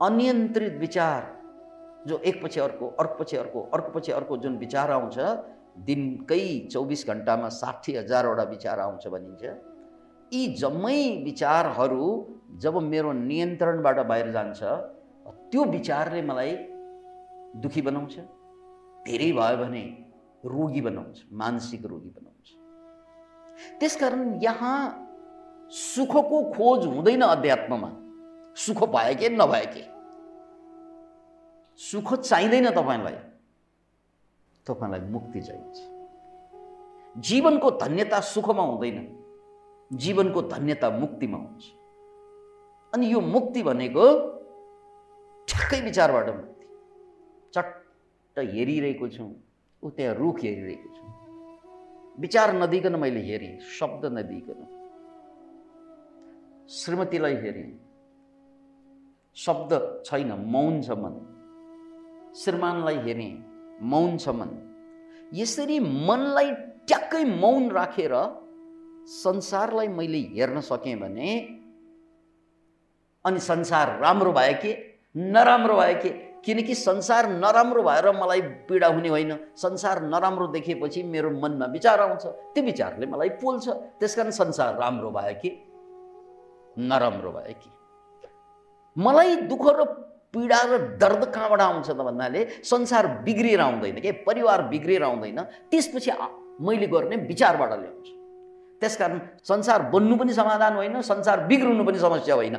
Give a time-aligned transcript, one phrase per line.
[0.00, 1.22] अनियन्त्रित विचार
[2.06, 5.18] जो एकपछि अर्को अर्कोपछि अर्को अर्कोपछि अर्को जुन विचार आउँछ
[5.86, 9.42] दिनकै चौबिस घन्टामा साठी हजारवटा विचार आउँछ भनिन्छ।
[10.32, 12.06] यी जम्मै विचारहरू
[12.58, 14.62] जब मेरो नियन्त्रणबाट बाहिर जान्छ
[15.50, 16.56] त्यो विचारले मलाई
[17.62, 18.16] दुखी बनाउँछ
[19.06, 19.84] धेरै भयो भने
[20.44, 22.46] रोगी बनाउँछ मानसिक रोगी बनाउँछ।
[23.80, 24.78] त्यसकारण यहाँ
[25.72, 27.90] सुखको खोज हुँदैन अध्यात्ममा।
[28.58, 29.82] सुख भए कि नभए कि
[31.76, 33.14] सुख चाहिँदैन तपाईँलाई।
[34.66, 35.78] तपाईँलाई मुक्ति चाहिन्छ।
[37.20, 38.98] जीवनको धन्यता सुखमा हुँदैन।
[39.92, 41.64] जीवनको धन्यता मुक्तिमा हुन्छ।
[42.94, 44.04] अनि यो मुक्ति भनेको
[45.48, 46.66] ठ्याक्कै विचारबाट मुक्ति।
[47.54, 49.34] चट्ट हेरिरहेको छु।
[49.82, 54.60] ऊ त्यहाँ रुख हेरिरहेको छु। विचार नदिकन मैले हेरेँ शब्द नदिकन
[56.70, 57.87] श्रीमतीलाई हेरेँ।
[59.38, 61.14] शब्द छैन मौन छ मन।
[62.36, 63.32] श्रीमानलाई हेरेँ
[63.82, 64.50] मौन छ मन।
[65.34, 66.50] यसरी मनलाई
[66.88, 68.14] ट्याक्कै मौन राखेर
[69.08, 71.30] संसारलाई मैले हेर्न सकेँ भने
[73.24, 74.74] अनि संसार राम्रो भयो कि
[75.16, 76.10] नराम्रो भयो कि
[76.44, 82.26] किनकि संसार नराम्रो भएर मलाई पीडा हुने होइन। संसार नराम्रो देखेपछि मेरो मनमा विचार आउँछ।
[82.26, 85.50] त्यो विचारले मलाई पोल्छ। त्यस कारण संसार राम्रो भयो कि
[86.78, 87.70] नराम्रो भयो कि।
[88.98, 89.84] मलाई दुःख र
[90.34, 94.12] पीडा र दर्द कहाँबाट आउँछ त भन्नाले संसार बिग्रिएर आउँदैन के?
[94.26, 95.40] परिवार बिग्रिएर आउँदैन।
[95.70, 96.10] त्यसपछि
[96.60, 98.12] मैले गर्ने विचारबाट ल्याउँछु।
[98.80, 102.56] त्यसकारण संसार बन्नु पनि समाधान होइन संसार बिग्रिनु पनि समस्या होइन।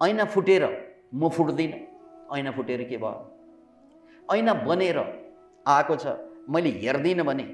[0.00, 0.62] ऐना फुटेर
[1.14, 1.78] म फुट्दिनँ।
[2.34, 3.20] ऐना फुटेर के भयो?
[4.28, 4.98] ऐना बनेर
[5.66, 6.06] आएको छ
[6.50, 7.44] मैले हेर्दिनँ भने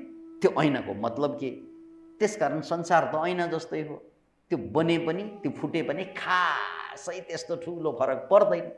[0.41, 1.50] त्यो ऐनाको मतलब के?
[2.19, 3.97] त्यसकारण संसार त ऐना जस्तै हो।
[4.50, 6.05] त्यो बने पनि त्यो फुटे पनि
[7.01, 8.69] खासै त्यस्तो ठुलो फरक पर्दैन।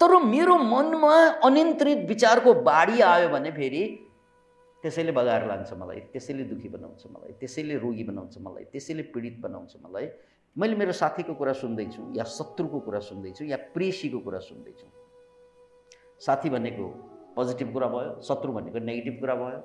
[0.00, 3.82] तर मेरो मनमा अनियन्त्रित विचारको बाढी आयो भने फेरि
[4.82, 9.72] त्यसैले बगाएर लान्छ मलाई त्यसैले दुःखी बनाउँछ मलाई त्यसैले रोगी बनाउँछ मलाई त्यसैले पीडित बनाउँछ
[9.84, 10.06] मलाई।
[10.56, 14.86] मैले मेरो साथीको कुरा सुन्दैछु या शत्रुको कुरा सुन्दैछु या प्रेसीको कुरा सुन्दैछु।
[16.26, 16.84] साथी भनेको
[17.34, 19.58] पोजिटिभ कुरा भयो शत्रु भनेको नेगेटिभ कुरा भयो।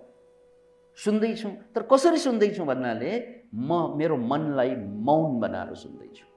[0.97, 3.11] सुन्दैछु। तर कसरी सुन्दैछु भन्नाले
[3.53, 4.75] म मेरो मनलाई
[5.05, 6.28] मौन बनाएर सुन्दैछु।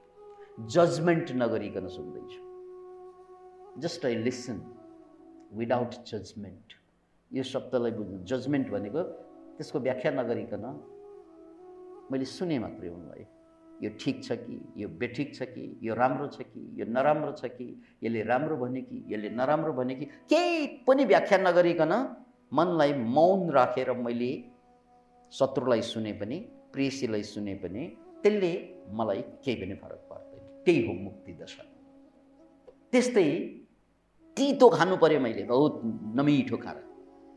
[0.57, 2.41] जजमेन्ट नगरिकन सुन्दैछु
[3.81, 4.57] just I listen
[5.57, 6.73] without judgement
[7.31, 9.03] यो शब्दलाई बुझ्नु जजमेन्ट भनेको
[9.57, 10.65] त्यसको व्याख्या नगरिकन
[12.11, 13.25] मैले सुने मात्रै उनलाई
[13.83, 17.49] यो ठिक छ कि यो बेठिक छ कि यो राम्रो छ कि यो नराम्रो छ
[17.57, 17.67] कि
[18.03, 21.93] यसले राम्रो भने कि यसले नराम्रो भने कि केही पनि व्याख्या नगरिकन
[22.51, 24.31] मनलाई मौन राखेर मैले
[25.33, 26.37] शत्रुलाई सुने पनि
[26.73, 27.87] प्रेसीलाई सुने पनि
[28.21, 28.53] त्यसले
[28.99, 30.22] मलाई केही पनि फरक पर्दैन
[30.65, 31.63] त्यही हो मुक्ति दशा
[32.91, 33.27] त्यस्तै
[34.37, 35.81] तितो खानु पऱ्यो मैले बहुत
[36.17, 36.81] नमिठो खाना।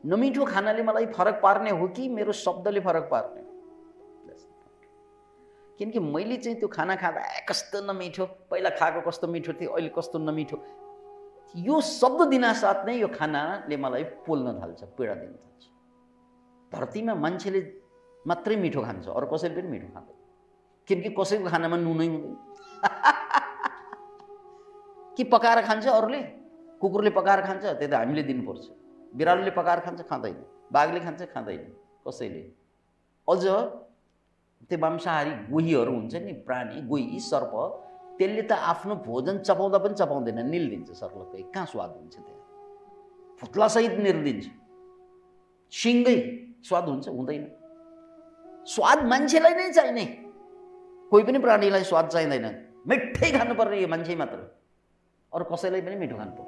[0.04, 3.44] नमिठो खानाले मलाई फरक पार्ने हो कि मेरो शब्दले फरक पार्ने
[5.78, 10.18] किनकि मैले चाहिँ त्यो खाना खाँदा कस्तो नमिठो पहिला खाएको कस्तो मिठो थियो अहिले कस्तो
[10.18, 10.56] नमिठो।
[11.54, 15.64] यो शब्द दिनासाथ नै यो खानाले मलाई पोल्न थाल्छ पीडा दिन थाल्छ।
[16.72, 17.60] धरतीमा मान्छेले
[18.24, 20.16] मात्रै मिठो खान्छ अरू कसैले पनि मिठो खाँदैन।
[20.88, 22.55] किनकि कसैको खानामा नुनै हुँदैन।
[25.16, 26.20] कि पकाएर खान्छ अरूले?
[26.80, 28.64] कुकुरले पकाएर खान्छ त्यो त हामीले दिनुपर्छ।
[29.16, 30.36] बिरालोले पकाएर खान्छ खाँदैन।
[30.72, 31.62] बाघले खान्छ खाँदैन।
[32.06, 32.42] कसैले?
[33.28, 33.44] अझ
[34.68, 37.52] त्यो मांसाहारी गोहीहरू हुन्छ नि प्राणी गोही सर्प
[38.18, 42.40] त्यसले त आफ्नो भोजन चपाउँदा पनि चपाउँदैन। निल्दिन्छ सर्लकै। कहाँ स्वाद हुन्छ त्यहाँ
[43.40, 44.46] फुत्लासहित निल्दिन्छ।
[45.72, 46.18] सिङ्गै
[46.64, 47.44] स्वाद हुन्छ हुँदैन।
[48.66, 50.04] स्वाद मान्छेलाई नै चाहिने।
[51.10, 54.38] कोही पनि प्राणीलाई स्वाद चाहिँदैन। मिठै खानुपर्ने यो मान्छे मात्र
[55.32, 56.44] अरू कसैलाई पनि मिठो खानु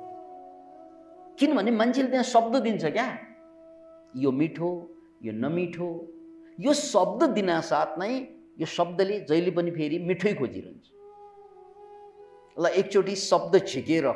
[1.39, 3.07] किनभने मान्छेले त्यहाँ शब्द दिन्छ क्या।
[4.23, 4.71] यो मिठो
[5.27, 5.89] यो नमिठो
[6.59, 8.13] यो शब्द दिनासाथ नै
[8.61, 10.87] यो शब्दले जहिले पनि फेरि मिठै खोजिरहन्छ।
[12.57, 14.07] ल एकचोटि शब्द छिकेर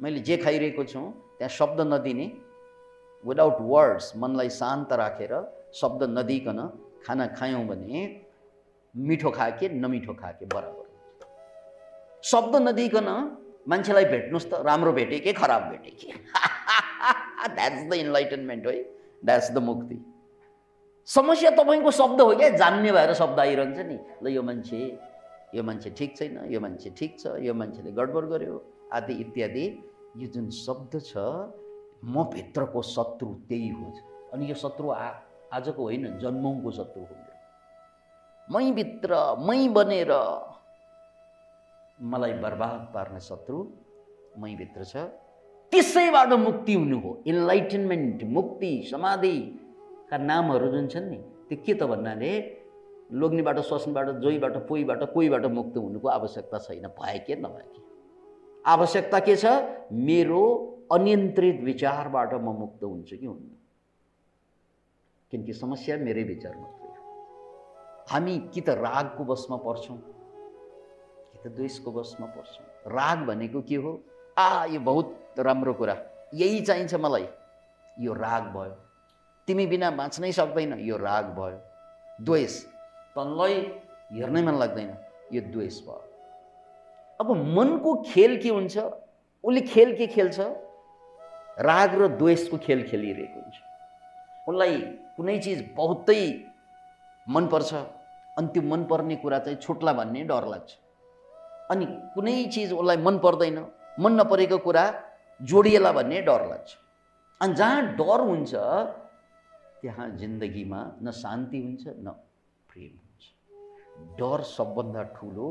[0.00, 1.00] मैले जे खाइरहेको छु
[1.38, 2.26] त्यहाँ शब्द नदिने
[3.24, 5.32] विदाउट वर्ड्स मनलाई शान्त राखेर
[5.80, 6.60] शब्द नदिकन
[7.04, 8.00] खाना खायौँ भने
[8.94, 10.77] मिठो खाके नमिठो खाके बराबर।
[12.24, 13.08] शब्द नदिकन
[13.68, 16.12] मान्छेलाई भेट्नुहोस् त राम्रो भेटेँ कि खराब भेटेँ कि?
[17.54, 18.82] द्याट्स द इन्लाइटनमेन्ट है
[19.24, 19.98] द्याट्स द मुक्ति
[21.08, 24.80] समस्या तपाईँको शब्द हो क्या जान्ने भएर शब्द आइरहन्छ नि। ल यो मान्छे
[25.54, 28.56] यो मान्छे ठिक छैन यो मान्छे ठिक छ यो मान्छेले गडबड गर्यो
[28.92, 29.64] आदि इत्यादि।
[30.18, 31.16] यो जुन शब्द छ
[32.04, 33.86] म भित्रको शत्रु त्यही हो।
[34.34, 35.08] अनि यो शत्रु आ
[35.52, 37.14] आजको होइन जन्मौँको शत्रु हो।
[38.48, 39.10] मै भित्र
[39.46, 40.12] मै बनेर
[42.00, 43.58] मलाई बर्बाद पार्ने शत्रु
[44.38, 44.96] मैभित्र छ।
[45.72, 51.16] त्यसैबाट मुक्ति हुनु हो। इन्लाइटनमेन्ट मुक्ति समाधिका नामहरू जुन छन् नि
[51.48, 52.30] त्यो के त भन्नाले
[53.12, 57.80] लोग्नेबाट स्वास्नीबाट जोइबाट पोइबाट कोहीबाट मुक्त हुनुको आवश्यकता छैन भए के नभए के।
[58.64, 59.46] आवश्यकता के छ?
[59.92, 60.42] मेरो
[60.92, 63.50] अनियन्त्रित विचारबाट म मुक्त हुन्छु कि हुन्न।
[65.32, 69.98] किनकि समस्या मेरै विचार मात्रै हो हामी कि त रागको बसमा पर्छौँ
[71.48, 74.04] द्वेषको बसमा पर्छौँ। राग भनेको के हो?
[74.38, 75.96] आ यो बहुत राम्रो कुरा।
[76.34, 77.26] यही चाहिन्छ मलाई।
[78.00, 78.76] यो राग भयो।
[79.46, 81.60] तिमी बिना बाँच्नै सक्दैन यो राग भयो।
[82.24, 82.64] द्वेष।
[83.14, 83.54] तँलाई
[84.12, 84.96] हेर्नै मन लाग्दैन
[85.32, 86.04] यो द्वेष भयो।
[87.20, 88.78] अब मनको खेल के हुन्छ?
[89.44, 90.40] उसले खेल के खेल्छ?
[91.60, 93.56] राग र द्वेषको खेल खेलिरहेको हुन्छ।
[94.48, 94.76] उसलाई
[95.16, 96.44] कुनै चिज बहुतै
[97.28, 97.74] मनपर्छ
[98.38, 100.70] अनि त्यो मनपर्ने कुरा चाहिँ छुट्ला भन्ने डर लाग्छ।
[101.70, 103.58] अनि कुनै चिज उसलाई मन पर्दैन
[104.00, 104.84] मन नपरेको कुरा
[105.40, 106.68] जोडिएला भन्ने डर लाग्छ।
[107.40, 108.52] अनि जहाँ डर हुन्छ
[109.82, 112.14] त्यहाँ जिन्दगीमा न शान्ति हुन्छ न
[112.70, 113.24] प्रेम हुन्छ।
[114.18, 115.48] डर सबभन्दा ठुलो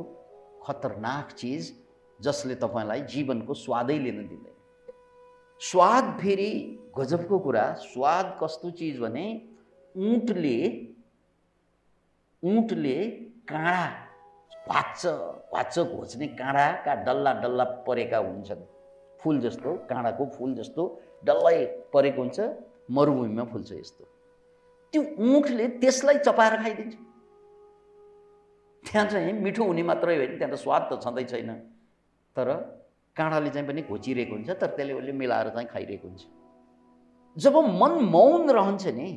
[0.65, 1.73] खतरनाक चिज
[2.19, 4.55] जसले तपाईँलाई जीवनको स्वादै लिन दिँदैन।
[5.61, 6.51] स्वाद फेरि
[6.97, 9.25] गजबको कुरा स्वाद कस्तो चिज भने
[9.95, 10.57] उँटले
[12.43, 12.97] उँटले
[13.49, 14.06] काँडा
[14.69, 15.05] भाच्च
[15.53, 18.63] भाच्च घोच्ने काँडाका डल्ला डल्ला परेका हुन्छन्।
[19.19, 20.83] फुल जस्तो काँडाको फुल जस्तो
[21.25, 21.57] डल्लै
[21.93, 22.39] परेको हुन्छ
[22.91, 24.03] मरुभूमिमा फुल्छ यस्तो।
[24.93, 26.95] त्यो उँटले त्यसलाई चपाएर खाइदिन्छ।
[28.85, 31.49] त्यहाँ चाहिँ मिठो हुने मात्रै होइन त्यहाँ त स्वाद त छँदै छैन।
[32.35, 32.47] तर
[33.15, 36.23] काँडाले चाहिँ पनि घोचिरहेको हुन्छ तर त्यसले उसले मिलाएर चाहिँ खाइरहेको हुन्छ।
[37.37, 39.09] जब मन मौन रहन्छ नि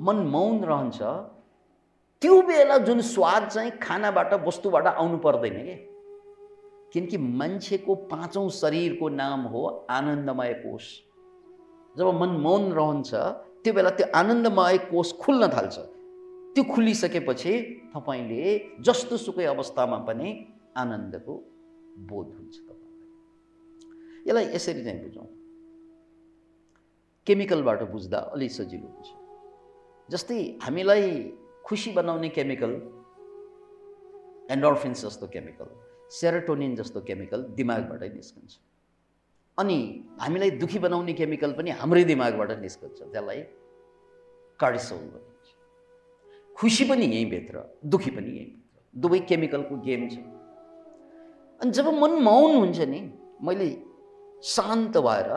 [0.00, 0.98] मन मौन रहन्छ
[2.22, 5.76] त्यो बेला जुन स्वाद चाहिँ खानाबाट वस्तुबाट आउनु पर्दैन क्या
[6.92, 10.84] किनकि मान्छेको पाँचौँ शरीरको नाम हो आनन्दमय कोष।
[11.96, 13.14] जब मन मौन रहन्छ
[13.62, 15.76] त्यो बेला त्यो आनन्दमय कोष खुल्न थाल्छ।
[16.54, 17.52] त्यो खुलिसकेपछि
[17.94, 18.42] तपाईँले
[18.82, 20.28] जस्तो सुकै अवस्थामा पनि
[20.76, 21.34] आनन्दको
[22.10, 25.26] बोध हुन्छ तपाईँलाई। यसलाई यसरी चाहिँ बुझौँ।
[27.26, 29.08] केमिकलबाट बुझ्दा अलिक सजिलो हुन्छ।
[30.08, 31.04] जस्तै हामीलाई
[31.68, 32.70] खुसी बनाउने केमिकल
[34.50, 35.66] एन्डोर्फिन्स जस्तो केमिकल
[36.10, 38.52] सेरोटोनिन जस्तो केमिकल दिमागबाटै निस्कन्छ।
[39.58, 39.76] अनि
[40.20, 43.40] हामीलाई दुःखी बनाउने केमिकल पनि हाम्रै दिमागबाट निस्कन्छ त्यसलाई
[44.60, 45.46] कार्डिसोल भनिन्छ।
[46.56, 50.16] खुसी पनि यहीँभित्र दुःखी पनि यहीँभित्र दुवै केमिकलको गेम छ।
[51.60, 53.00] अनि जब मन मौन हुन्छ नि
[53.44, 53.68] मैले
[54.54, 55.30] शान्त भएर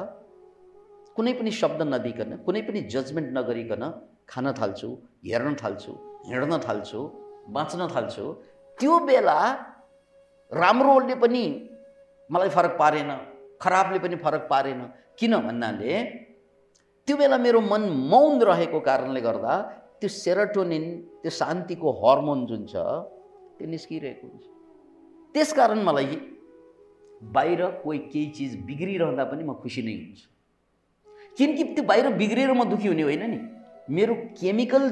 [1.15, 3.83] कुनै पनि शब्द नदिकन कुनै पनि जजमेन्ट नगरिकन
[4.31, 4.89] खान थाल्छु
[5.27, 5.93] हेर्न थाल्छु
[6.29, 6.99] हिँड्न थाल्छु
[7.55, 8.25] बाँच्न थाल्छु
[8.77, 9.37] त्यो बेला
[10.51, 11.45] राम्रोले पनि
[12.29, 13.09] मलाई फरक पारेन
[13.61, 14.81] खराबले पनि फरक पारेन।
[15.19, 15.93] किन भन्नाले
[17.07, 17.81] त्यो बेला मेरो मन
[18.11, 19.53] मौन रहेको कारणले गर्दा
[19.99, 20.85] त्यो सेरोटोनिन
[21.21, 22.75] त्यो शान्तिको हर्मोन जुन छ
[23.57, 24.43] त्यो निस्किरहेको हुन्छ।
[25.35, 26.15] त्यसकारण मलाई
[27.21, 30.25] बाहिर कोही केही चिज बिग्रिरहँदा पनि म खुसी नै हुन्छु।
[31.37, 33.39] किनकि त्यो बाहिर बिग्रिएर म दुःखी हुने होइन नि।
[33.95, 34.83] मेरो केमिकल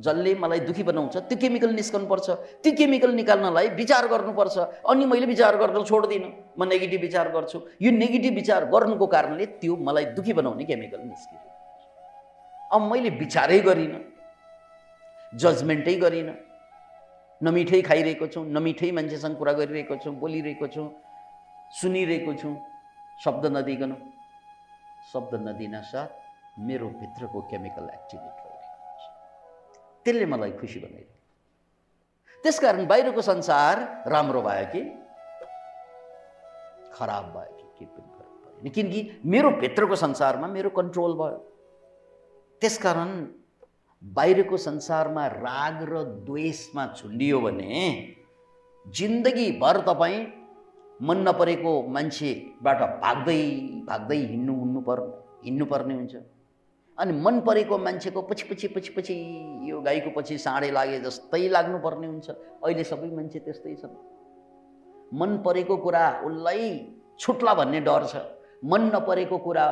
[0.00, 2.28] जसले मलाई दुःखी बनाउँछ त्यो केमिकल निस्कनुपर्छ
[2.64, 4.56] त्यो केमिकल निकाल्नलाई विचार गर्नुपर्छ।
[4.90, 9.76] अनि मैले विचार गर्न छोड्दिनँ म नेगेटिभ विचार गर्छु। यो नेगेटिभ विचार गर्नुको कारणले त्यो
[9.76, 11.40] मलाई दुःखी बनाउने केमिकल निस्कियो।
[12.74, 14.00] अब मैले विचारै गरिनँ
[15.32, 16.36] जजमेन्टै गरिनँ
[17.40, 20.82] नमिठै खाइरहेको छु नमिठै मान्छेसँग कुरा गरिरहेको छु बोलिरहेको छु
[21.80, 22.50] सुनिरहेको छु
[23.20, 23.92] शब्द नदिकन
[25.12, 26.10] शब्द नदिन साथ
[26.68, 28.49] मेरो भित्रको केमिकल एक्टिभेट
[30.04, 31.16] त्यसले मलाई खुसी बनाइदियो
[32.42, 33.76] त्यसकारण बाहिरको संसार
[34.06, 34.82] राम्रो भयो कि?
[36.94, 37.64] खराब भयो कि?
[37.78, 41.38] के पनि फरक परेन। किनकि मेरो भित्रको संसारमा मेरो कन्ट्रोल भयो।
[42.60, 43.10] त्यसकारण
[44.02, 47.76] बाहिरको संसारमा राग र द्वेषमा झुन्डियो भने
[48.86, 50.26] जिन्दगीभर तपाईँ
[51.02, 53.42] मन नपरेको मान्छेबाट भाग्दै
[53.88, 55.00] भाग्दै हिँड्नु हुनु पर्
[55.44, 56.14] हिँड्नुपर्ने हुन्छ।
[57.00, 59.14] अनि मन परेको मान्छेको पछि पछि पछि पछि
[59.70, 63.96] यो गाईको पछि साँडे लागे जस्तै लाग्नुपर्ने हुन्छ। अहिले सबै मान्छे त्यस्तै छन्।
[65.16, 66.68] मन परेको कुरा उसलाई
[67.18, 68.16] छुट्ला भन्ने डर छ।
[68.64, 69.66] मन नपरेको कुरा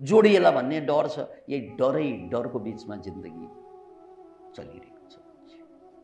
[0.00, 1.18] जोडिएला भन्ने डर छ।
[1.48, 3.46] यही डरै डरको बिचमा जिन्दगी
[4.56, 5.14] चलिरहेको छ।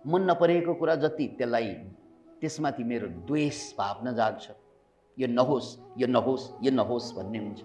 [0.07, 1.73] मन नपरेको कुरा जति त्यसलाई
[2.41, 4.45] त्यसमाथि मेरो द्वेष भावना जाग्छ।
[5.17, 7.61] यो नहोस् यो नहोस् यो नहोस् भन्ने हुन्छ।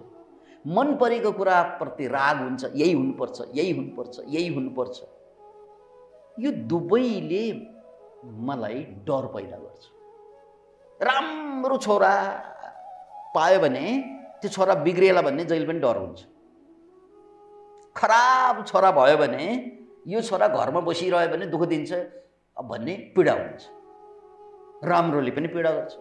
[0.65, 5.01] मन परेको कुराप्रति राग हुन्छ यही हुनुपर्छ यही हुनुपर्छ यही हुनुपर्छ।
[6.39, 7.43] यो दुवैले
[8.47, 9.83] मलाई डर पैदा गर्छ।
[11.01, 12.13] राम्रो छोरा
[13.35, 13.85] पायो भने
[14.41, 16.19] त्यो छोरा बिग्रिएला भन्ने जहिले पनि डर हुन्छ।
[17.95, 19.45] खराब छोरा भयो भने
[20.07, 21.91] यो छोरा घरमा बसिरह्यो भने दुःख दिन्छ
[22.57, 23.61] भन्ने पीडा हुन्छ।
[24.83, 25.93] राम्रोले पनि पीडा गर्छ।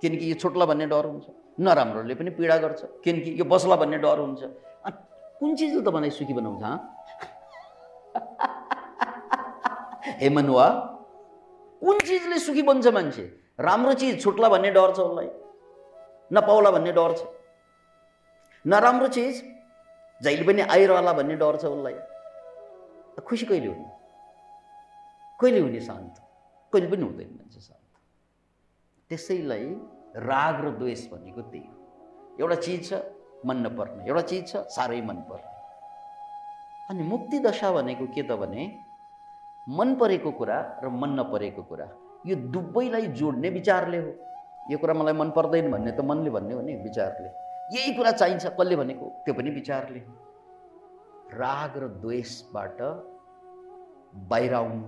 [0.00, 1.26] किनकि यो छुट्ला भन्ने डर हुन्छ।
[1.60, 4.42] नराम्रोले पनि पीडा गर्छ। किनकि यो बस्ला भन्ने डर हुन्छ।
[5.38, 6.62] कुन चिजले तपाईँलाई सुखी बनाउँछ
[10.20, 10.28] हे?
[10.28, 10.68] मनुवा
[11.82, 13.22] कुन चिजले सुखी बन्छ मान्छे?
[13.60, 15.28] राम्रो चिज छुट्ला भन्ने डर छ उसलाई
[16.30, 17.20] नपाउला भन्ने डर छ।
[18.64, 19.42] नराम्रो चिज
[20.20, 21.94] जहिले पनि आइरहला भन्ने डर छ उसलाई
[23.26, 23.88] खुसी कहिले हुने?
[25.40, 26.14] कहिले हुने शान्त?
[26.72, 27.90] कहिले पनि हुँदैन मान्छे शान्त।
[29.10, 29.66] त्यसैलाई
[30.16, 31.74] राग र द्वेष भनेको त्यही हो।
[32.40, 33.00] एउटा चिज छ
[33.46, 35.56] मन नपर्ने। एउटा चिज छ साह्रै मनपर्ने
[36.90, 38.62] अनि मुक्ति दशा भनेको के त भने
[39.66, 41.88] मन परेको कुरा र मन नपरेको कुरा
[42.26, 44.12] यो दुवैलाई जोड्ने विचारले हो।
[44.70, 47.28] यो कुरा मलाई मन पर्दैन भन्ने त मनले भन्ने हो नि विचारले।
[47.76, 49.06] यही कुरा चाहिन्छ कसले भनेको?
[49.24, 50.00] त्यो पनि विचारले
[51.34, 52.78] राग र द्वेषबाट
[54.28, 54.82] बाहिर आउनु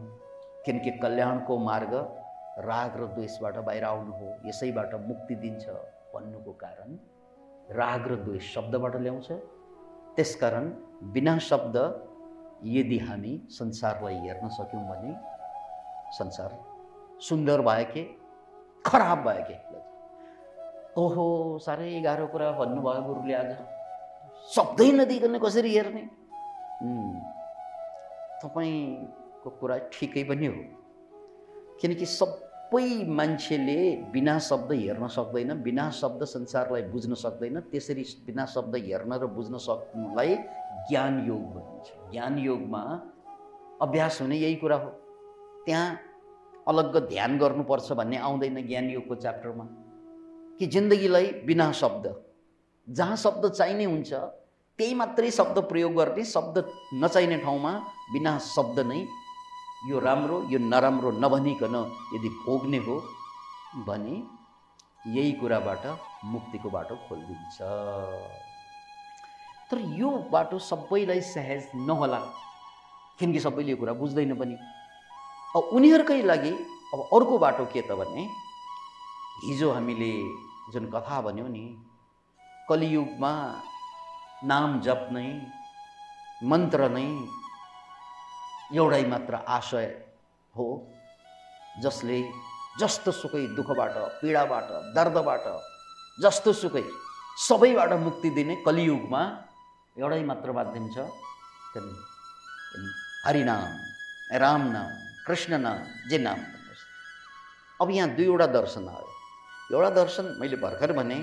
[0.64, 1.92] किनकि कल्याणको मार्ग
[2.58, 5.64] राग र द्वेषबाट बाहिर आउनु हो यसैबाट मुक्ति दिन्छ
[6.14, 6.98] भन्नुको कारण
[7.76, 9.28] राग र द्वेष शब्दबाट ल्याउँछ।
[10.16, 10.64] त्यसकारण
[11.12, 11.76] बिना शब्द
[12.66, 15.14] यदि हामी संसारलाई हेर्न सक्यौँ भने
[16.18, 16.50] संसार
[17.28, 18.02] सुन्दर भयो के
[18.84, 19.56] खराब भयो के?
[21.00, 21.26] ओहो
[21.64, 23.52] साह्रै गाह्रो कुरा भन्नुभयो गुरुले आज।
[24.54, 26.02] शब्दै नदिकन कसरी हेर्ने?
[28.42, 30.60] तपाईँको कुरा ठिकै पनि हो।
[31.80, 38.76] किनकि सबै मान्छेले बिना शब्द हेर्न सक्दैन बिना शब्द संसारलाई बुझ्न सक्दैन त्यसरी बिना शब्द
[38.76, 40.36] हेर्न र बुझ्न सक्नुलाई
[40.90, 42.82] ज्ञान योग भनिन्छ। ज्ञान योगमा
[43.82, 44.90] अभ्यास हुने यही कुरा हो।
[45.66, 45.98] त्यहाँ
[46.68, 49.66] अलग्ग ध्यान गर्नुपर्छ भन्ने आउँदैन ज्ञान योगको च्याप्टरमा।
[50.58, 52.22] कि जिन्दगीलाई बिना शब्द
[52.88, 54.12] जहाँ शब्द चाहिने हुन्छ
[54.78, 57.72] त्यही मात्रै शब्द प्रयोग गर्ने शब्द नचाहिने ठाउँमा
[58.12, 59.06] बिना शब्द नै
[59.88, 61.74] यो राम्रो यो नराम्रो नभनिकन
[62.14, 62.96] यदि भोग्ने हो
[63.86, 64.16] भने
[65.06, 65.84] यही कुराबाट
[66.24, 67.58] मुक्तिको बाटो खोलिदिन्छ।
[69.70, 72.18] तर यो बाटो सबैलाई सहज नहोला।
[73.18, 74.56] किनकि सबैले यो कुरा बुझ्दैन पनि।
[75.56, 76.52] अब उनीहरूकै लागि
[76.94, 78.28] अब अर्को बाटो के त भने
[79.44, 80.12] हिजो हामीले
[80.72, 81.64] जुन कथा भन्यौँ नि
[82.68, 83.32] कलियुगमा
[84.44, 85.28] नाम जप नै
[86.50, 87.08] मन्त्र नै
[88.76, 89.88] एउटै मात्र आशय
[90.54, 90.66] हो
[91.82, 92.18] जसले
[92.80, 95.46] जस्तो सुकै दुःखबाट पीडाबाट दर्दबाट
[96.22, 96.84] जस्तो सुकै
[97.48, 99.22] सबैबाट मुक्ति दिने कलियुगमा
[99.96, 100.96] एउटै मात्र माध्यम छ
[103.26, 103.70] हरिनाम
[104.42, 104.90] राम नाम
[105.26, 105.78] कृष्ण नाम
[106.10, 106.40] जे नाम
[107.80, 109.08] अब यहाँ दुईवटा दर्शन आयो।
[109.72, 111.18] एउटा दर्शन मैले भर्खर भने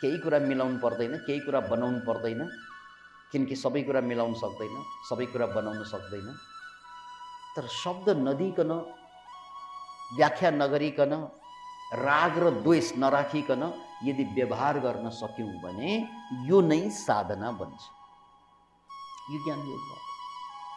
[0.00, 2.40] केही कुरा मिलाउनु पर्दैन केही कुरा बनाउनु पर्दैन।
[3.32, 4.74] किनकि सबै कुरा मिलाउन सक्दैन
[5.08, 6.28] सबै कुरा बनाउन सक्दैन।
[7.56, 8.70] तर शब्द नदिकन
[10.16, 11.12] व्याख्या नगरिकन
[12.06, 13.62] राग र द्वेष नराखिकन
[14.04, 15.90] यदि व्यवहार गर्न सक्यौँ भने
[16.48, 17.82] यो नै साधना बन्छ।
[19.30, 20.02] यो ज्ञान योगबाट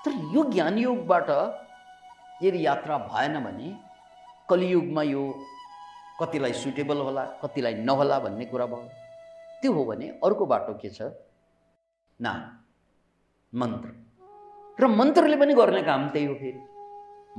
[0.06, 1.30] तर यो ज्ञान योगबाट
[2.44, 3.70] यदि यात्रा भएन भने
[4.50, 5.24] कलियुगमा यो
[6.20, 8.90] कतिलाई सुटेबल होला कतिलाई नहोला भन्ने कुरा भयो।
[9.62, 11.02] त्यो हो भने अर्को बाटो के छ?
[12.20, 12.42] नाम
[13.54, 13.90] मन्त्र
[14.80, 16.62] र मन्त्रले पनि गर्ने काम त्यही हो फेरि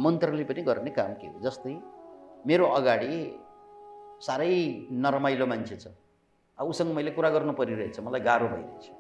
[0.03, 1.75] मन्त्रले पनि गर्ने काम के हो जस्तै
[2.47, 3.17] मेरो अगाडि
[4.27, 4.57] साह्रै
[5.05, 5.95] नरमाइलो मान्छे छ
[6.59, 8.91] अब उसँग मैले कुरा गर्नु परिरहेछ मलाई गाह्रो भइरहेछ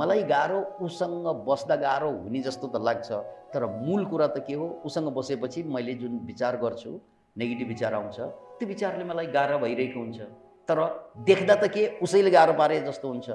[0.00, 3.20] मलाई गाह्रो उसँग बस्दा गाह्रो हुने जस्तो त लाग्छ
[3.54, 6.92] तर मूल कुरा त के हो उसँग बसेपछि मैले जुन विचार गर्छु
[7.36, 8.20] नेगेटिभ विचार आउँछ
[8.58, 10.20] त्यो विचारले मलाई गाह्रो भइरहेको हुन्छ
[10.68, 10.80] तर
[11.28, 13.30] देख्दा त के उसैले गाह्रो पारे जस्तो हुन्छ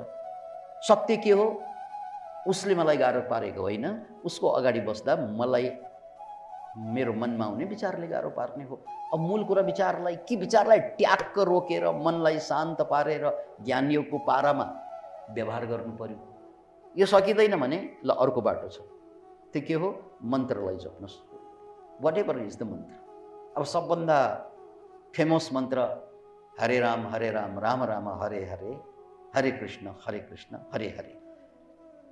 [0.87, 1.47] सत्य के हो
[2.47, 3.85] उसले मलाई गाह्रो पारेको होइन।
[4.25, 5.71] उसको अगाडि बस्दा मलाई
[6.77, 8.75] मेरो मनमा आउने विचारले गाह्रो पार्ने हो।
[9.13, 13.25] अब मूल कुरा विचारलाई के विचारलाई ट्याक्क रोकेर मनलाई शान्त पारेर
[13.65, 14.65] ज्ञानीयको पारामा
[15.33, 16.17] व्यवहार गर्नु पर्यो?
[16.95, 18.81] यो सकिँदैन भने ल अर्को बाटो छ।
[19.53, 19.89] त्यो के हो?
[20.23, 21.17] मन्त्रलाई जप्नुहोस्
[22.01, 22.95] whatever is the mantra
[23.57, 24.17] अब सबभन्दा
[25.15, 25.79] फेमस मन्त्र
[26.59, 28.77] हरे राम हरे राम राम राम हरे हरे
[29.35, 31.18] हरे कृष्ण हरे कृष्ण हरे हरे।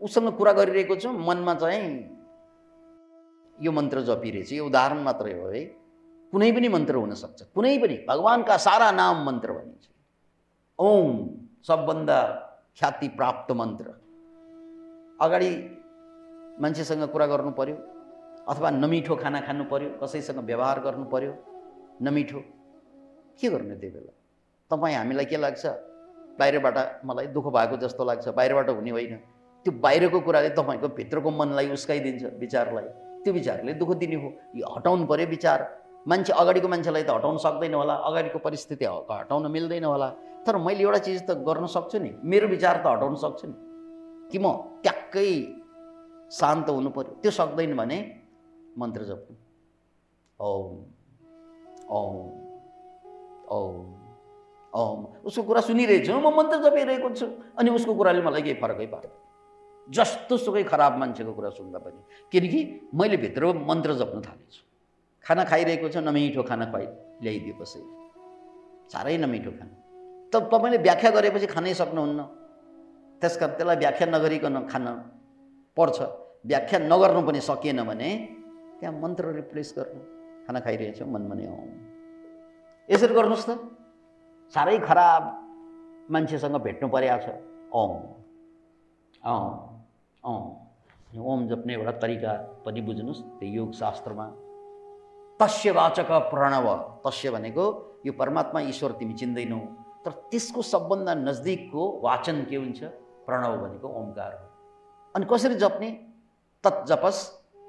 [0.02, 1.90] उसँग कुरा गरिरहेको छु मनमा चाहिँ
[3.58, 5.64] यो मन्त्र जपिरहेछ। यो उदाहरण मात्रै हो है।
[6.32, 9.86] कुनै पनि मन्त्र हुनसक्छ कुनै पनि भगवान्का सारा नाम मन्त्र भनिन्छ।
[10.80, 11.12] ओम
[11.68, 12.18] सबभन्दा
[12.78, 13.88] ख्याति प्राप्त मन्त्र।
[15.22, 15.52] अगाडि
[16.62, 17.76] मान्छेसँग कुरा गर्नु पर्यो
[18.48, 21.34] अथवा नमिठो खाना खानु पर्यो कसैसँग व्यवहार गर्नु पर्यो
[22.02, 22.40] नमिठो।
[23.40, 24.14] के गर्ने त्यो बेला?
[24.72, 25.66] तपाईँ हामीलाई के लाग्छ?
[26.40, 29.18] बाहिरबाट मलाई दुःख भएको जस्तो लाग्छ बाहिरबाट हुने होइन।
[29.66, 32.88] त्यो बाहिरको कुराले तपाईँको भित्रको मनलाई उस्काइदिन्छ विचारलाई।
[33.24, 35.60] त्यो विचारले दुःख दिने हो। यो हटाउनु पऱ्यो विचार।
[36.08, 40.10] मान्छे अगाडिको मान्छेलाई त हटाउन सक्दैन होला अगाडिको परिस्थिति हटाउन मिल्दैन होला।
[40.48, 43.56] तर मैले एउटा चिज त गर्न सक्छु नि मेरो विचार त हटाउन सक्छु नि।
[44.32, 44.48] कि म
[44.84, 45.30] ट्याक्कै
[46.32, 47.98] शान्त हुनु पऱ्यो त्यो सक्दैन भने
[48.78, 49.36] मन्त्र जप्नु
[50.40, 50.72] ओम
[51.92, 52.16] ओम
[53.52, 53.76] ओम
[54.74, 57.28] ओम। उसको कुरा सुनिरहेको छु म मन्त्र जपिरहेको छु।
[57.60, 59.27] अनि उसको कुराले मलाई केही फरकै पार्दैन।
[59.88, 62.00] जस्तो सुकै खराब मान्छेको कुरा सुन्दा पनि।
[62.32, 62.60] किनकि
[62.94, 64.62] मैले भित्र मन्त्र जप्नु थालेछु।
[65.24, 66.86] खाना खाइरहेको छ नमिठो खाना खुवाइ
[67.24, 67.92] ल्याइदियो कसैले
[68.92, 69.74] साह्रै नमिठो खाना।
[70.32, 72.20] त तपाईँले व्याख्या गरेपछि खानै सक्नुहुन्न।
[73.22, 74.86] त्यस कारण त्यसलाई व्याख्या नगरिकन खान
[75.78, 75.98] पर्छ।
[76.46, 78.10] व्याख्या नगर्नु पनि सकिएन भने
[78.80, 80.02] त्यहाँ मन्त्र रिप्लेस गर्नु।
[80.46, 81.68] खाना खाइरहेछ मनमा नै औँ
[82.90, 83.52] यसरी गर्नुहोस् त।
[84.54, 85.24] साह्रै खराब
[86.12, 87.28] मान्छेसँग भेट्नु परेको छ।
[87.72, 87.88] औँ
[89.24, 89.67] अँ
[90.28, 92.32] अँ ओम जप्ने एउटा तरिका
[92.66, 94.26] पनि बुझ्नुहोस् त्यो योग शास्त्रमा।
[95.40, 96.68] तस्य वाचक प्रणव
[97.06, 97.66] तस्य भनेको
[98.06, 99.60] यो परमात्मा ईश्वर तिमी चिन्दैनौ।
[100.04, 102.84] तर त्यसको सबभन्दा नजदिकको वाचन के हुन्छ?
[103.28, 104.46] प्रणव भनेको ओमकार हो।
[105.16, 105.90] अनि कसरी जप्ने?
[106.64, 107.18] तत् जपस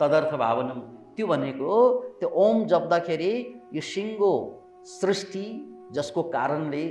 [0.00, 0.80] तदर्थ भावनम।
[1.14, 1.70] त्यो भनेको
[2.18, 3.32] त्यो ओम जप्दाखेरि
[3.74, 4.32] यो सिङ्गो
[4.98, 5.46] सृष्टि
[5.92, 6.84] जसको कारणले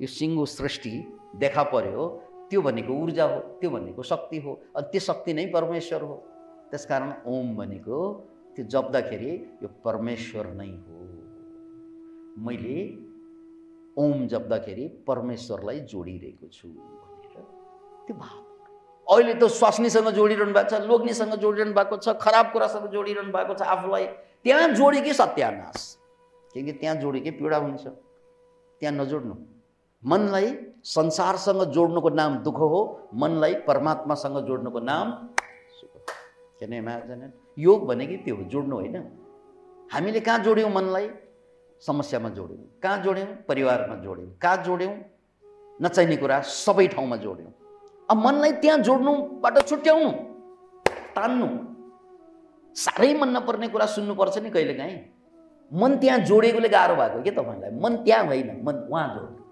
[0.00, 0.94] यो सिङ्गो सृष्टि
[1.40, 2.04] देखा पर्यो
[2.54, 6.14] त्यो भनेको ऊर्जा हो त्यो भनेको शक्ति हो अनि त्यो शक्ति नै परमेश्वर हो।
[6.70, 7.98] त्यसकारण ओम भनेको
[8.54, 9.30] त्यो जप्दाखेरि
[9.62, 10.98] यो परमेश्वर नै हो।
[12.46, 12.78] मैले
[13.98, 17.42] ओम जप्दाखेरि परमेश्वरलाई जोडिरहेको छु भनेर
[18.06, 18.38] त्यो भाव।
[19.06, 23.62] अहिले त स्वास्नीसँग जोडिरहनु भएको छ लोग्नीसँग जोडिरहनु भएको छ खराब कुरासँग जोडिरहनु भएको छ
[23.66, 24.06] आफूलाई।
[24.46, 25.80] त्यहाँ जोडेकै सत्यानाश।
[26.54, 27.84] किनकि त्यहाँ जोडेकै पीडा हुन्छ।
[28.78, 29.34] त्यहाँ नजोड्नु।
[30.02, 30.46] मनलाई
[30.84, 32.80] संसारसँग जोड्नुको नाम दुःख हो
[33.14, 35.12] मनलाई परमात्मासँग जोड्नुको नाम
[36.60, 38.96] किन इमेजिन योग भनेकै त्यो हो जोड्नु होइन।
[39.90, 41.08] हामीले कहाँ जोड्यौँ मनलाई?
[41.82, 43.26] समस्यामा जोड्यौँ। कहाँ जोड्यौँ?
[43.48, 44.94] परिवारमा जोड्यौँ। कहाँ जोड्यौँ?
[45.82, 47.52] नचाहिने कुरा सबै ठाउँमा जोड्यौँ।
[48.10, 50.10] अब मनलाई त्यहाँ जोड्नुबाट छुट्याउनु
[51.16, 51.48] तान्नु
[52.76, 54.98] साह्रै मन नपर्ने कुरा सुन्नुपर्छ नि कहिलेकाहीँ
[55.70, 57.70] मन त्यहाँ जोडेकोले गाह्रो भएको के तपाईँलाई?
[57.80, 59.43] मन त्यहाँ होइन मन उहाँ जोड्नु।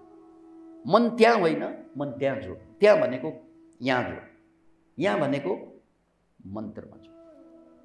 [0.87, 3.33] मन त्यहाँ होइन मन त्यहाँ जोड। त्यहाँ भनेको
[3.81, 4.21] यहाँ जोड।
[4.99, 5.81] यहाँ भनेको
[6.45, 7.13] मन्त्रमा जोड।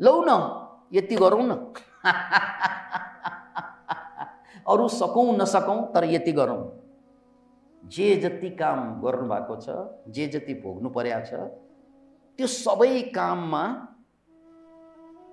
[0.01, 0.61] लौ न
[0.93, 1.75] यति गरौँ न।
[4.69, 6.83] अरू सकौँ नसकौँ तर यति गरौँ।
[7.85, 9.69] जे जति काम गर्नुभएको छ
[10.11, 11.35] जे जति भोग्नु परेको छ
[12.39, 13.89] त्यो सबै काममा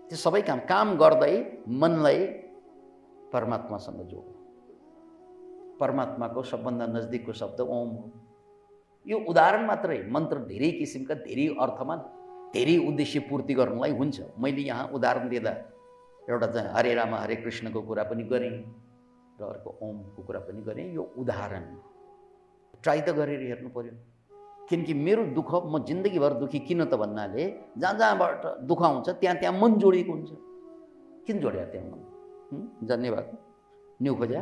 [0.09, 2.25] त्यो सबै काम काम गर्दै मनलाई
[3.33, 4.34] परमात्मासँग जोड।
[5.79, 8.11] परमात्माको सबभन्दा नजदिकको शब्द ओम हो।
[9.05, 11.95] यो उदाहरण मात्रै मन्त्र धेरै किसिमका धेरै अर्थमा
[12.53, 15.53] धेरै उद्देश्य पूर्ति गर्नलाई हुन्छ। मैले यहाँ उदाहरण दिँदा
[16.29, 18.55] एउटा चाहिँ हरे राम हरे कृष्णको कुरा पनि गरेँ
[19.39, 21.63] र अर्को ओमको कुरा पनि गरेँ। यो उदाहरण
[22.83, 23.93] ट्राई त गरेर हेर्नु पऱ्यो
[24.69, 27.43] किनकि मेरो दुःख म जिन्दगीभर दुःखी किन त भन्नाले
[27.77, 30.31] जहाँ जहाँबाट दुःख आउँछ त्यहाँ त्यहाँ मन जोडिएको हुन्छ।
[31.27, 32.01] किन जोड्या त्यहाँ मन?
[33.11, 33.37] भएको
[34.01, 34.41] न्यु खोज्या।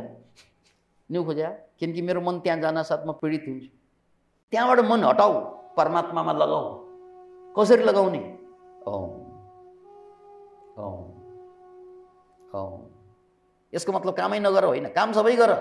[1.10, 3.68] न्यु खोज्या किनकि मेरो मन त्यहाँ जान साथ म पीडित हुन्छु
[4.52, 5.32] त्यहाँबाट मन हटाऊ
[5.76, 6.66] परमात्मामा लगाऊ
[7.54, 8.22] कसरी लगाउने
[13.72, 15.52] यसको मतलब कामै नगर होइन काम सबै गर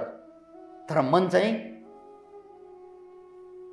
[0.89, 1.51] तर मन चाहिँ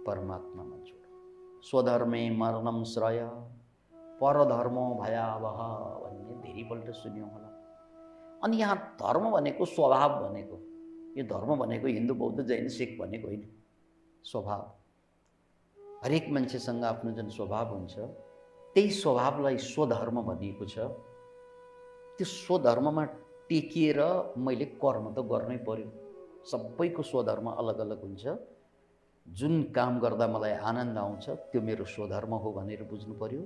[0.07, 3.21] परमात्मामा जोड स्वधर्मे मरणम श्रय
[4.21, 5.61] परधर्म भयावह
[6.03, 7.49] भन्ने धेरैपल्ट सुन्यौँ होला
[8.43, 10.57] अनि यहाँ धर्म भनेको स्वभाव भनेको
[11.17, 13.43] यो धर्म भनेको हिन्दू बौद्ध जैन सिख भनेको होइन।
[14.25, 14.63] स्वभाव।
[16.05, 17.95] हरेक मान्छेसँग आफ्नो जुन स्वभाव हुन्छ
[18.77, 20.79] त्यही स्वभावलाई स्वधर्म भनिएको छ।
[22.19, 23.05] त्यो स्वधर्ममा
[23.51, 24.01] टेकिएर
[24.39, 25.89] मैले कर्म त गर्नै पर्यो।
[26.47, 28.25] सबैको स्वधर्म अलग अलग हुन्छ।
[29.27, 33.43] जुन काम गर्दा मलाई आनन्द आउँछ त्यो मेरो स्वधर्म हो भनेर बुझ्नु पर्यो।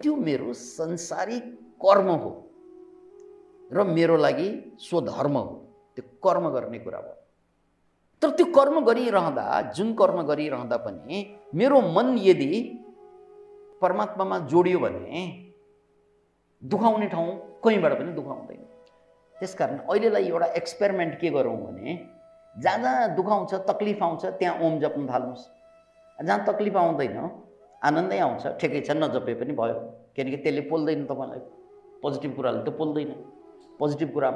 [0.00, 1.44] त्यो मेरो संसारिक
[1.80, 2.32] कर्म हो
[3.72, 4.48] र मेरो लागि
[4.80, 5.63] स्वधर्म हो।
[5.96, 7.16] त्यो कर्म गर्ने कुरा भयो।
[8.22, 9.44] तर त्यो कर्म गरिरहँदा
[9.76, 12.50] जुन कर्म गरिरहँदा पनि मेरो मन यदि
[13.82, 15.22] परमात्मामा जोडियो भने
[16.62, 17.28] दुखाउने ठाउँ
[17.64, 18.62] कहीँबाट पनि दुखाउँदैन।
[19.36, 21.98] त्यसकारण अहिलेलाई एउटा एक्सपेरिमेन्ट के गरौँ भने
[22.56, 25.44] जहाँ जहाँ दुखाउँछ तक्लिफ आउँछ त्यहाँ ओम जप्नु थाल्नुहोस्।
[26.18, 27.16] जहाँ तक्लिफ आउँदैन
[27.82, 29.78] आनन्दै आउँछ ठिकै छ नजपे पनि भयो।
[30.16, 31.40] किनकि त्यसले पोल्दैन तपाईँलाई।
[32.02, 33.10] पोजिटिभ कुराले त पोल्दैन।
[33.78, 34.30] पोजिटिभ कुरा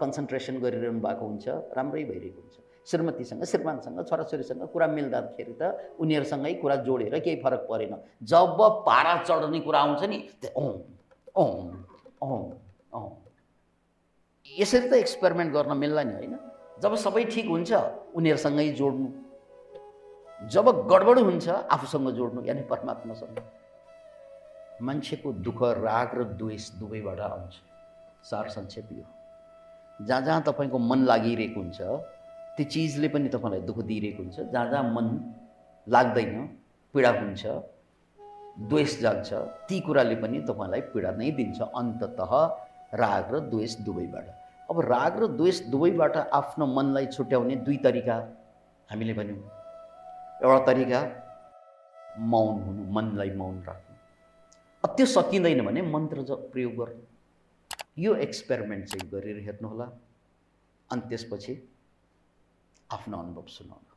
[0.00, 5.62] कन्सन्ट्रेसन गरिरहनु भएको हुन्छ राम्रै भइरहेको हुन्छ। श्रीमतीसँग श्रीमानसँग छोराछोरीसँग कुरा मिल्दाखेरि त
[6.00, 10.18] उनीहरूसँगै कुरा जोडेर केही फरक परेन। जब पारा चढ्ने कुरा आउँछ नि
[14.46, 16.34] यसरी त एक्सपेरिमेन्ट गर्न मिल्ला नि होइन?
[16.82, 17.70] जब सबै ठिक हुन्छ
[18.16, 19.08] उनीहरूसँगै जोड्नु।
[20.48, 23.38] जब गडबड हुन्छ आफूसँग जोड्नु यानि परमात्मासँग।
[24.82, 27.52] मान्छेको दुःख राग र द्वेष दुवैबाट आउँछ।
[28.24, 29.04] सार संक्षेप यो।
[30.06, 31.80] जहाँ जहाँ तपाईँको मन लागिरहेको हुन्छ
[32.56, 35.06] त्यो चिजले पनि तपाईँलाई दुःख दिइरहेको हुन्छ। जहाँ जहाँ मन
[35.86, 36.32] लाग्दैन
[36.94, 37.44] पीडा हुन्छ
[38.70, 39.28] द्वेष जान्छ
[39.68, 42.20] ती कुराले पनि तपाईँलाई पीडा नै दिन्छ। अन्तत
[42.94, 44.26] राग र द्वेष दुवैबाट।
[44.70, 48.16] अब राग र द्वेष दुवैबाट आफ्नो मनलाई छुट्याउने दुई तरिका।
[48.88, 49.38] हामीले भन्यौँ
[50.42, 51.00] एउटा तरिका
[52.18, 53.94] मौन हुनु मनलाई मौन राख्नु।
[54.84, 56.18] अब त्यो सकिँदैन भने मन्त्र
[56.52, 57.02] प्रयोग गर्नु।
[57.96, 59.86] यो एक्सपेरिमेन्ट चाहिँ गरेर हेर्नुहोला
[60.90, 61.54] अनि त्यसपछि
[62.90, 63.89] आफ्नो अनुभव सुनाउनु।